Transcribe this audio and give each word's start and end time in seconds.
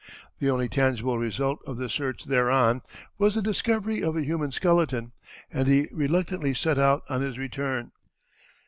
The 0.39 0.49
only 0.49 0.67
tangible 0.67 1.19
result 1.19 1.59
of 1.67 1.77
the 1.77 1.87
search 1.87 2.23
thereon 2.23 2.81
was 3.19 3.35
the 3.35 3.41
discovery 3.43 4.01
of 4.03 4.17
a 4.17 4.23
human 4.25 4.51
skeleton, 4.51 5.11
and 5.51 5.67
he 5.67 5.89
reluctantly 5.93 6.55
set 6.55 6.79
out 6.79 7.03
on 7.07 7.21
his 7.21 7.37
return. 7.37 7.91